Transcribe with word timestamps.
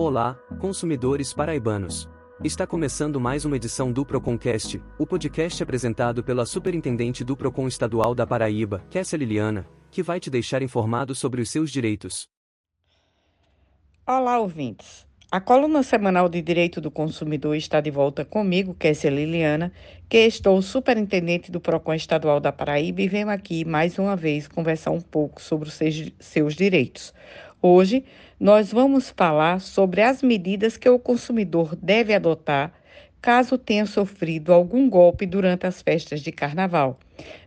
Olá, 0.00 0.38
consumidores 0.60 1.32
paraibanos. 1.32 2.08
Está 2.44 2.64
começando 2.64 3.18
mais 3.18 3.44
uma 3.44 3.56
edição 3.56 3.90
do 3.90 4.06
Proconcast, 4.06 4.80
o 4.96 5.04
podcast 5.04 5.60
apresentado 5.60 6.22
pela 6.22 6.46
Superintendente 6.46 7.24
do 7.24 7.36
Procon 7.36 7.66
Estadual 7.66 8.14
da 8.14 8.24
Paraíba, 8.24 8.80
Kessia 8.90 9.18
Liliana, 9.18 9.68
que 9.90 10.00
vai 10.00 10.20
te 10.20 10.30
deixar 10.30 10.62
informado 10.62 11.16
sobre 11.16 11.42
os 11.42 11.50
seus 11.50 11.72
direitos. 11.72 12.28
Olá, 14.06 14.38
ouvintes. 14.38 15.04
A 15.32 15.40
coluna 15.40 15.82
semanal 15.82 16.28
de 16.28 16.40
Direito 16.40 16.80
do 16.80 16.92
Consumidor 16.92 17.56
está 17.56 17.80
de 17.80 17.90
volta 17.90 18.24
comigo, 18.24 18.74
Kessia 18.74 19.10
Liliana, 19.10 19.72
que 20.08 20.18
estou 20.18 20.62
superintendente 20.62 21.50
do 21.50 21.60
PROCON 21.60 21.92
Estadual 21.92 22.38
da 22.38 22.52
Paraíba 22.52 23.02
e 23.02 23.08
venho 23.08 23.28
aqui 23.28 23.64
mais 23.64 23.98
uma 23.98 24.14
vez 24.14 24.46
conversar 24.46 24.92
um 24.92 25.00
pouco 25.00 25.42
sobre 25.42 25.68
os 25.68 25.78
seus 26.20 26.54
direitos. 26.54 27.12
Hoje, 27.60 28.04
nós 28.38 28.70
vamos 28.70 29.10
falar 29.10 29.60
sobre 29.60 30.00
as 30.00 30.22
medidas 30.22 30.76
que 30.76 30.88
o 30.88 30.96
consumidor 30.96 31.74
deve 31.74 32.14
adotar 32.14 32.72
caso 33.20 33.58
tenha 33.58 33.84
sofrido 33.84 34.52
algum 34.52 34.88
golpe 34.88 35.26
durante 35.26 35.66
as 35.66 35.82
festas 35.82 36.20
de 36.20 36.30
carnaval, 36.30 37.00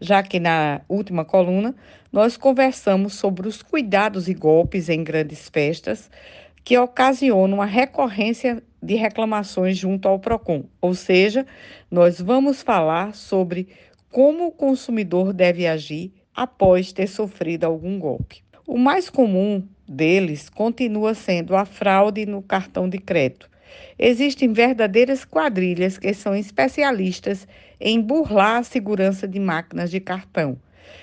já 0.00 0.22
que 0.22 0.40
na 0.40 0.80
última 0.88 1.26
coluna 1.26 1.74
nós 2.10 2.38
conversamos 2.38 3.16
sobre 3.16 3.46
os 3.46 3.62
cuidados 3.62 4.28
e 4.28 4.34
golpes 4.34 4.88
em 4.88 5.04
grandes 5.04 5.46
festas 5.50 6.10
que 6.64 6.78
ocasionam 6.78 7.60
a 7.60 7.66
recorrência 7.66 8.62
de 8.82 8.94
reclamações 8.94 9.76
junto 9.76 10.08
ao 10.08 10.18
PROCON, 10.18 10.64
ou 10.80 10.94
seja, 10.94 11.46
nós 11.90 12.18
vamos 12.18 12.62
falar 12.62 13.14
sobre 13.14 13.68
como 14.10 14.46
o 14.46 14.52
consumidor 14.52 15.34
deve 15.34 15.66
agir 15.66 16.14
após 16.34 16.94
ter 16.94 17.08
sofrido 17.08 17.64
algum 17.64 17.98
golpe. 17.98 18.42
O 18.66 18.78
mais 18.78 19.10
comum 19.10 19.68
deles 19.88 20.48
continua 20.48 21.14
sendo 21.14 21.56
a 21.56 21.64
fraude 21.64 22.26
no 22.26 22.42
cartão 22.42 22.88
de 22.88 22.98
crédito. 22.98 23.48
Existem 23.98 24.52
verdadeiras 24.52 25.24
quadrilhas 25.24 25.98
que 25.98 26.12
são 26.14 26.34
especialistas 26.34 27.46
em 27.80 28.00
burlar 28.00 28.58
a 28.58 28.62
segurança 28.62 29.26
de 29.26 29.40
máquinas 29.40 29.90
de 29.90 30.00
cartão, 30.00 30.58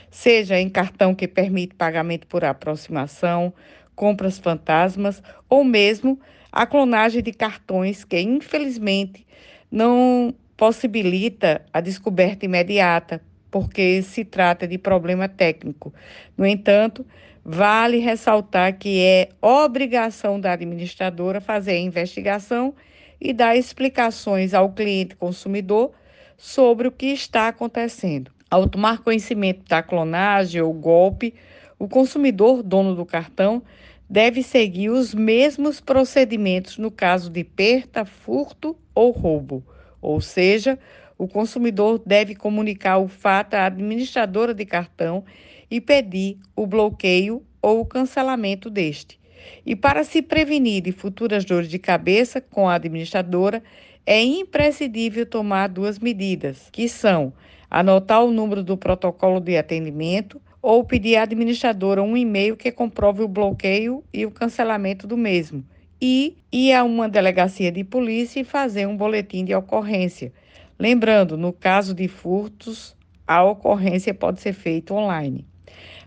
seja 0.09 0.59
em 0.59 0.69
cartão 0.69 1.15
que 1.15 1.27
permite 1.27 1.75
pagamento 1.75 2.27
por 2.27 2.43
aproximação, 2.43 3.53
compras 3.95 4.37
fantasmas 4.37 5.21
ou 5.49 5.63
mesmo 5.63 6.19
a 6.51 6.65
clonagem 6.65 7.21
de 7.21 7.33
cartões 7.33 8.03
que, 8.03 8.19
infelizmente, 8.19 9.25
não 9.71 10.33
possibilita 10.55 11.61
a 11.73 11.81
descoberta 11.81 12.45
imediata, 12.45 13.21
porque 13.51 14.01
se 14.01 14.23
trata 14.23 14.67
de 14.67 14.77
problema 14.77 15.27
técnico. 15.27 15.93
No 16.37 16.45
entanto, 16.45 17.05
Vale 17.47 17.99
ressaltar 17.99 18.75
que 18.75 18.99
é 19.03 19.29
obrigação 19.39 20.39
da 20.39 20.53
administradora 20.53 21.39
fazer 21.39 21.73
a 21.73 21.79
investigação 21.79 22.73
e 23.21 23.31
dar 23.31 23.55
explicações 23.55 24.51
ao 24.51 24.71
cliente 24.71 25.15
consumidor 25.15 25.91
sobre 26.35 26.87
o 26.87 26.91
que 26.91 27.05
está 27.05 27.47
acontecendo. 27.47 28.31
Ao 28.49 28.67
tomar 28.67 29.03
conhecimento 29.03 29.63
da 29.69 29.83
clonagem 29.83 30.59
ou 30.59 30.73
golpe, 30.73 31.35
o 31.77 31.87
consumidor, 31.87 32.63
dono 32.63 32.95
do 32.95 33.05
cartão, 33.05 33.61
deve 34.09 34.41
seguir 34.41 34.89
os 34.89 35.13
mesmos 35.13 35.79
procedimentos 35.79 36.79
no 36.79 36.89
caso 36.89 37.29
de 37.29 37.43
perda, 37.43 38.05
furto 38.05 38.75
ou 38.95 39.11
roubo. 39.11 39.63
Ou 40.01 40.19
seja, 40.19 40.79
o 41.17 41.27
consumidor 41.27 42.01
deve 42.05 42.35
comunicar 42.35 42.97
o 42.97 43.07
fato 43.07 43.53
à 43.53 43.65
administradora 43.65 44.53
de 44.53 44.65
cartão 44.65 45.23
e 45.69 45.79
pedir 45.79 46.37
o 46.55 46.67
bloqueio 46.67 47.43
ou 47.61 47.81
o 47.81 47.85
cancelamento 47.85 48.69
deste. 48.69 49.19
E 49.65 49.75
para 49.75 50.03
se 50.03 50.21
prevenir 50.21 50.81
de 50.81 50.91
futuras 50.91 51.45
dores 51.45 51.69
de 51.69 51.79
cabeça 51.79 52.41
com 52.41 52.67
a 52.67 52.75
administradora, 52.75 53.63
é 54.05 54.21
imprescindível 54.21 55.25
tomar 55.25 55.67
duas 55.67 55.97
medidas, 55.97 56.69
que 56.71 56.87
são 56.87 57.33
anotar 57.69 58.23
o 58.23 58.31
número 58.31 58.63
do 58.63 58.77
protocolo 58.77 59.39
de 59.39 59.57
atendimento 59.57 60.39
ou 60.61 60.83
pedir 60.83 61.15
à 61.17 61.23
administradora 61.23 62.01
um 62.01 62.15
e-mail 62.15 62.55
que 62.55 62.71
comprove 62.71 63.23
o 63.23 63.27
bloqueio 63.27 64.03
e 64.13 64.25
o 64.25 64.31
cancelamento 64.31 65.05
do 65.07 65.17
mesmo, 65.17 65.63
e 66.01 66.37
ir 66.51 66.73
a 66.73 66.83
uma 66.83 67.09
delegacia 67.09 67.71
de 67.71 67.83
polícia 67.83 68.39
e 68.39 68.43
fazer 68.43 68.87
um 68.87 68.97
boletim 68.97 69.43
de 69.45 69.53
ocorrência. 69.55 70.31
Lembrando, 70.77 71.37
no 71.37 71.53
caso 71.53 71.93
de 71.93 72.07
furtos, 72.07 72.95
a 73.25 73.43
ocorrência 73.43 74.13
pode 74.13 74.41
ser 74.41 74.53
feita 74.53 74.93
online. 74.93 75.45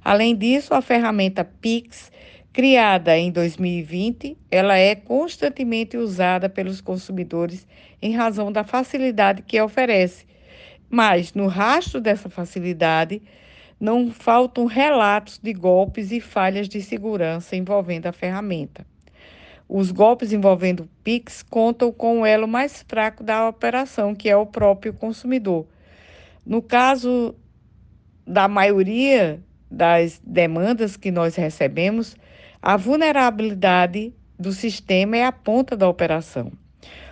Além 0.05 0.37
disso, 0.37 0.75
a 0.75 0.83
ferramenta 0.83 1.43
Pix, 1.43 2.13
criada 2.53 3.17
em 3.17 3.31
2020, 3.31 4.37
ela 4.51 4.77
é 4.77 4.95
constantemente 4.95 5.97
usada 5.97 6.49
pelos 6.49 6.81
consumidores 6.83 7.67
em 8.01 8.15
razão 8.15 8.53
da 8.53 8.63
facilidade 8.63 9.43
que 9.43 9.61
oferece. 9.61 10.27
Mas 10.91 11.33
no 11.33 11.47
rastro 11.47 12.01
dessa 12.01 12.29
facilidade, 12.29 13.23
não 13.81 14.11
faltam 14.11 14.67
relatos 14.67 15.39
de 15.43 15.53
golpes 15.53 16.13
e 16.13 16.21
falhas 16.21 16.69
de 16.69 16.83
segurança 16.83 17.57
envolvendo 17.57 18.07
a 18.07 18.13
ferramenta. 18.13 18.87
Os 19.69 19.91
golpes 19.91 20.33
envolvendo 20.33 20.89
Pix 21.05 21.43
contam 21.43 21.93
com 21.93 22.21
o 22.21 22.27
elo 22.27 22.49
mais 22.49 22.83
fraco 22.89 23.23
da 23.23 23.47
operação, 23.47 24.15
que 24.15 24.29
é 24.29 24.37
o 24.37 24.47
próprio 24.47 24.95
consumidor. 24.95 25.67
No 26.47 26.63
caso 26.63 27.35
da 28.27 28.49
maioria 28.49 29.39
das 29.71 30.21
demandas 30.25 30.97
que 30.97 31.11
nós 31.11 31.37
recebemos, 31.37 32.17
a 32.63 32.79
vulnerabilidade 32.79 34.15
do 34.39 34.53
sistema 34.53 35.19
é 35.19 35.25
a 35.25 35.33
ponta 35.33 35.77
da 35.77 35.87
operação. 35.87 36.51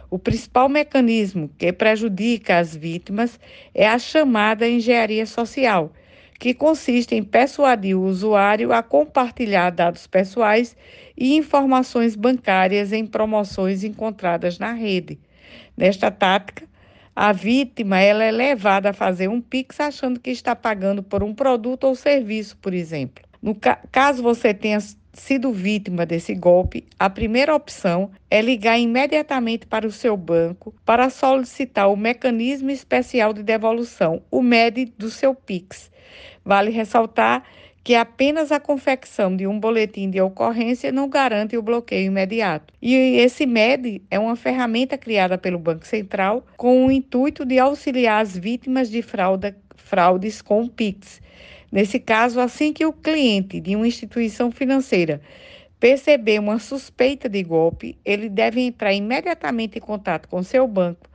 O 0.09 0.19
principal 0.19 0.69
mecanismo 0.69 1.50
que 1.59 1.71
prejudica 1.72 2.59
as 2.59 2.75
vítimas 2.75 3.39
é 3.75 3.87
a 3.87 3.99
chamada 3.99 4.66
engenharia 4.66 5.27
social, 5.27 5.93
que 6.39 6.55
consiste 6.55 7.15
em 7.15 7.23
persuadir 7.23 7.97
o 7.97 8.05
usuário 8.05 8.73
a 8.73 8.83
compartilhar 8.83 9.71
dados 9.71 10.07
pessoais 10.07 10.77
e 11.17 11.37
informações 11.37 12.15
bancárias 12.15 12.93
em 12.93 13.07
promoções 13.07 13.83
encontradas 13.85 14.59
na 14.59 14.73
rede. 14.73 15.19
Nesta 15.77 16.11
tática, 16.11 16.65
a 17.15 17.33
vítima 17.33 17.99
ela 17.99 18.25
é 18.25 18.31
levada 18.31 18.91
a 18.91 18.93
fazer 18.93 19.29
um 19.29 19.41
Pix 19.41 19.81
achando 19.81 20.21
que 20.21 20.31
está 20.31 20.55
pagando 20.55 21.03
por 21.03 21.23
um 21.23 21.35
produto 21.35 21.85
ou 21.85 21.95
serviço, 21.95 22.57
por 22.59 22.75
exemplo. 22.75 23.25
No 23.43 23.55
ca 23.55 23.79
caso 23.91 24.23
você 24.23 24.53
tenha 24.53 24.79
sido 25.21 25.53
vítima 25.53 26.06
desse 26.06 26.34
golpe, 26.34 26.84
a 26.99 27.09
primeira 27.10 27.54
opção 27.54 28.10
é 28.31 28.41
ligar 28.41 28.78
imediatamente 28.78 29.66
para 29.66 29.87
o 29.87 29.93
seu 29.93 30.16
banco 30.16 30.75
para 30.84 31.10
solicitar 31.10 31.91
o 31.91 31.97
mecanismo 31.97 32.71
especial 32.71 33.32
de 33.32 33.43
devolução, 33.43 34.22
o 34.31 34.43
MED 34.43 34.93
do 34.97 35.10
seu 35.10 35.34
Pix. 35.34 35.91
Vale 36.44 36.71
ressaltar 36.71 37.44
que 37.87 37.94
apenas 37.94 38.50
a 38.50 38.59
confecção 38.59 39.37
de 39.37 39.47
um 39.47 39.60
boletim 39.60 40.10
de 40.10 40.21
ocorrência 40.21 40.91
não 40.91 41.09
garante 41.09 41.56
o 41.56 41.62
bloqueio 41.62 42.06
imediato. 42.06 42.75
E 42.83 42.94
esse 42.94 43.47
MED 43.47 44.03
é 44.10 44.19
uma 44.19 44.34
ferramenta 44.34 44.98
criada 44.98 45.38
pelo 45.38 45.56
Banco 45.56 45.87
Central 45.87 46.44
com 46.56 46.84
o 46.84 46.91
intuito 46.91 47.44
de 47.44 47.60
auxiliar 47.60 48.22
as 48.22 48.37
vítimas 48.37 48.91
de 48.91 49.03
fraude, 49.03 49.54
fraudes 49.77 50.43
com 50.43 50.62
o 50.62 50.69
PIX. 50.69 51.21
Nesse 51.77 52.01
caso, 52.01 52.41
assim 52.41 52.73
que 52.73 52.87
o 52.87 52.93
cliente 52.95 53.61
de 53.61 53.77
uma 53.77 53.87
instituição 53.87 54.51
financeira 54.51 55.21
perceber 55.79 56.39
uma 56.39 56.59
suspeita 56.59 57.29
de 57.29 57.43
golpe, 57.43 57.99
ele 58.03 58.31
deve 58.31 58.63
entrar 58.63 58.95
imediatamente 58.95 59.77
em 59.77 59.81
contato 59.83 60.27
com 60.27 60.43
seu 60.43 60.67
banco 60.67 61.07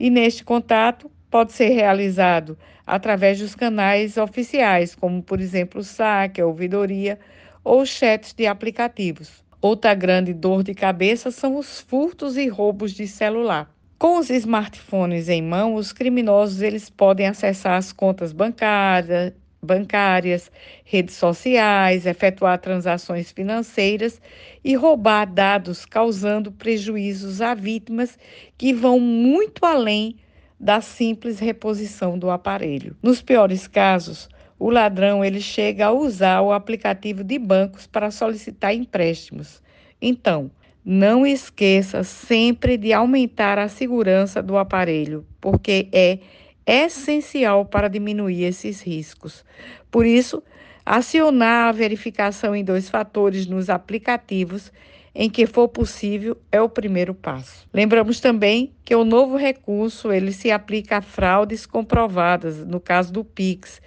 e, 0.00 0.10
neste 0.10 0.42
contato, 0.42 1.08
pode 1.30 1.52
ser 1.52 1.68
realizado 1.68 2.58
através 2.84 3.38
dos 3.38 3.54
canais 3.54 4.16
oficiais, 4.16 4.96
como, 4.96 5.22
por 5.22 5.40
exemplo, 5.40 5.80
o 5.80 5.84
saque, 5.84 6.40
a 6.40 6.46
ouvidoria 6.46 7.16
ou 7.62 7.86
chats 7.86 8.32
de 8.32 8.48
aplicativos. 8.48 9.44
Outra 9.62 9.94
grande 9.94 10.34
dor 10.34 10.64
de 10.64 10.74
cabeça 10.74 11.30
são 11.30 11.54
os 11.56 11.82
furtos 11.82 12.36
e 12.36 12.48
roubos 12.48 12.94
de 12.94 13.06
celular. 13.06 13.72
Com 13.96 14.18
os 14.18 14.28
smartphones 14.28 15.28
em 15.28 15.40
mão, 15.40 15.74
os 15.74 15.92
criminosos 15.92 16.62
eles 16.62 16.90
podem 16.90 17.28
acessar 17.28 17.74
as 17.74 17.92
contas 17.92 18.32
bancárias, 18.32 19.34
bancárias, 19.62 20.50
redes 20.84 21.14
sociais, 21.14 22.06
efetuar 22.06 22.58
transações 22.58 23.30
financeiras 23.30 24.20
e 24.64 24.74
roubar 24.74 25.26
dados, 25.26 25.84
causando 25.84 26.50
prejuízos 26.50 27.40
a 27.40 27.54
vítimas 27.54 28.18
que 28.56 28.72
vão 28.72 28.98
muito 28.98 29.64
além 29.64 30.16
da 30.58 30.80
simples 30.80 31.38
reposição 31.38 32.18
do 32.18 32.30
aparelho. 32.30 32.96
Nos 33.02 33.22
piores 33.22 33.66
casos, 33.66 34.28
o 34.58 34.68
ladrão 34.68 35.24
ele 35.24 35.40
chega 35.40 35.86
a 35.86 35.92
usar 35.92 36.42
o 36.42 36.52
aplicativo 36.52 37.24
de 37.24 37.38
bancos 37.38 37.86
para 37.86 38.10
solicitar 38.10 38.74
empréstimos. 38.74 39.62
Então, 40.02 40.50
não 40.84 41.26
esqueça 41.26 42.02
sempre 42.02 42.76
de 42.76 42.92
aumentar 42.92 43.58
a 43.58 43.68
segurança 43.68 44.42
do 44.42 44.56
aparelho, 44.56 45.26
porque 45.40 45.88
é 45.92 46.18
essencial 46.66 47.64
para 47.64 47.88
diminuir 47.88 48.44
esses 48.44 48.80
riscos. 48.80 49.44
Por 49.90 50.06
isso, 50.06 50.42
acionar 50.84 51.68
a 51.68 51.72
verificação 51.72 52.54
em 52.54 52.64
dois 52.64 52.88
fatores 52.88 53.46
nos 53.46 53.70
aplicativos 53.70 54.72
em 55.14 55.28
que 55.28 55.46
for 55.46 55.68
possível 55.68 56.36
é 56.52 56.60
o 56.60 56.68
primeiro 56.68 57.14
passo. 57.14 57.68
Lembramos 57.72 58.20
também 58.20 58.72
que 58.84 58.94
o 58.94 59.04
novo 59.04 59.36
recurso 59.36 60.12
ele 60.12 60.32
se 60.32 60.50
aplica 60.50 60.98
a 60.98 61.02
fraudes 61.02 61.66
comprovadas, 61.66 62.64
no 62.64 62.80
caso 62.80 63.12
do 63.12 63.24
Pix, 63.24 63.80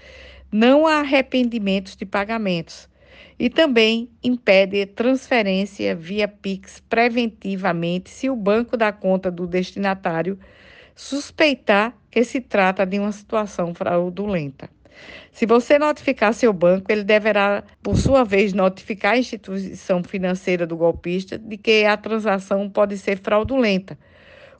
não 0.52 0.86
a 0.86 1.00
arrependimentos 1.00 1.96
de 1.96 2.06
pagamentos. 2.06 2.90
E 3.40 3.50
também 3.50 4.10
impede 4.24 4.86
transferência 4.86 5.96
via 5.96 6.28
Pix 6.28 6.82
preventivamente 6.88 8.10
se 8.10 8.30
o 8.30 8.36
banco 8.36 8.78
da 8.78 8.92
conta 8.92 9.32
do 9.32 9.48
destinatário 9.48 10.38
suspeitar 10.96 11.96
que 12.10 12.24
se 12.24 12.40
trata 12.42 12.86
de 12.86 13.00
uma 13.00 13.12
situação 13.12 13.74
fraudulenta. 13.74 14.70
Se 15.32 15.46
você 15.46 15.80
notificar 15.80 16.34
seu 16.34 16.54
banco, 16.54 16.92
ele 16.92 17.04
deverá, 17.04 17.64
por 17.82 17.98
sua 17.98 18.24
vez, 18.24 18.54
notificar 18.54 19.14
a 19.14 19.18
instituição 19.18 20.04
financeira 20.04 20.68
do 20.68 20.78
golpista 20.78 21.38
de 21.38 21.58
que 21.58 21.86
a 21.86 21.98
transação 21.98 22.70
pode 22.70 22.98
ser 22.98 23.18
fraudulenta. 23.20 23.98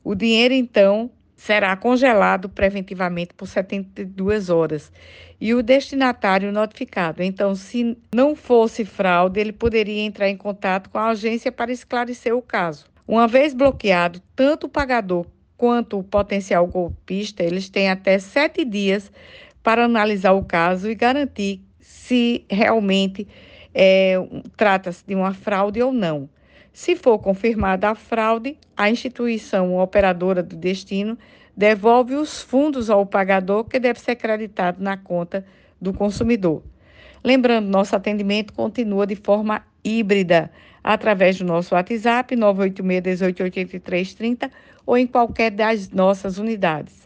O 0.02 0.14
dinheiro, 0.14 0.52
então, 0.52 1.10
será 1.36 1.76
congelado 1.76 2.48
preventivamente 2.48 3.34
por 3.34 3.46
72 3.46 4.50
horas 4.50 4.90
e 5.40 5.54
o 5.54 5.62
destinatário 5.62 6.50
notificado. 6.52 7.22
Então, 7.22 7.54
se 7.54 7.96
não 8.14 8.34
fosse 8.34 8.84
fraude, 8.84 9.40
ele 9.40 9.52
poderia 9.52 10.02
entrar 10.02 10.28
em 10.28 10.36
contato 10.36 10.90
com 10.90 10.98
a 10.98 11.10
agência 11.10 11.52
para 11.52 11.72
esclarecer 11.72 12.34
o 12.34 12.42
caso. 12.42 12.86
Uma 13.06 13.28
vez 13.28 13.54
bloqueado, 13.54 14.20
tanto 14.34 14.66
o 14.66 14.70
pagador 14.70 15.26
quanto 15.56 15.98
o 15.98 16.04
potencial 16.04 16.66
golpista, 16.66 17.42
eles 17.42 17.68
têm 17.68 17.88
até 17.88 18.18
sete 18.18 18.64
dias 18.64 19.10
para 19.62 19.84
analisar 19.84 20.32
o 20.32 20.44
caso 20.44 20.90
e 20.90 20.94
garantir 20.94 21.62
se 21.80 22.44
realmente 22.50 23.26
é, 23.72 24.16
trata-se 24.56 25.04
de 25.06 25.14
uma 25.14 25.32
fraude 25.32 25.82
ou 25.82 25.92
não. 25.92 26.28
Se 26.72 26.96
for 26.96 27.18
confirmada 27.18 27.88
a 27.88 27.94
fraude, 27.94 28.58
a 28.76 28.90
instituição 28.90 29.78
operadora 29.78 30.42
do 30.42 30.56
destino 30.56 31.16
devolve 31.56 32.16
os 32.16 32.42
fundos 32.42 32.90
ao 32.90 33.06
pagador, 33.06 33.64
que 33.64 33.78
deve 33.78 34.00
ser 34.00 34.16
creditado 34.16 34.82
na 34.82 34.96
conta 34.96 35.46
do 35.80 35.92
consumidor. 35.92 36.64
Lembrando, 37.22 37.68
nosso 37.68 37.94
atendimento 37.94 38.52
continua 38.52 39.06
de 39.06 39.14
forma 39.14 39.64
híbrida, 39.84 40.50
através 40.82 41.38
do 41.38 41.44
nosso 41.44 41.74
WhatsApp 41.74 42.34
986-188330 42.36 44.50
ou 44.86 44.96
em 44.96 45.06
qualquer 45.06 45.50
das 45.50 45.90
nossas 45.90 46.38
unidades. 46.38 47.04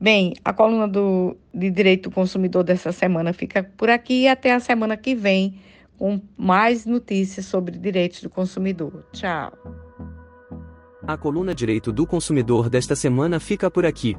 Bem, 0.00 0.34
a 0.44 0.52
coluna 0.52 0.86
do, 0.86 1.36
de 1.52 1.70
Direito 1.70 2.08
do 2.08 2.14
Consumidor 2.14 2.62
dessa 2.62 2.92
semana 2.92 3.32
fica 3.32 3.64
por 3.76 3.90
aqui 3.90 4.22
e 4.22 4.28
até 4.28 4.52
a 4.52 4.60
semana 4.60 4.96
que 4.96 5.14
vem 5.14 5.60
com 5.98 6.20
mais 6.36 6.86
notícias 6.86 7.46
sobre 7.46 7.76
direitos 7.76 8.22
do 8.22 8.30
consumidor. 8.30 9.04
Tchau. 9.12 9.52
A 11.02 11.16
coluna 11.16 11.54
Direito 11.54 11.92
do 11.92 12.06
Consumidor 12.06 12.70
desta 12.70 12.94
semana 12.94 13.40
fica 13.40 13.70
por 13.70 13.84
aqui. 13.84 14.16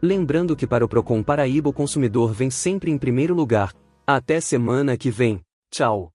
Lembrando 0.00 0.54
que 0.54 0.66
para 0.66 0.84
o 0.84 0.88
Procon 0.88 1.22
Paraíba 1.22 1.70
o 1.70 1.72
consumidor 1.72 2.32
vem 2.32 2.50
sempre 2.50 2.90
em 2.90 2.98
primeiro 2.98 3.34
lugar. 3.34 3.72
Até 4.06 4.40
semana 4.40 4.96
que 4.96 5.10
vem. 5.10 5.40
Tchau. 5.70 6.13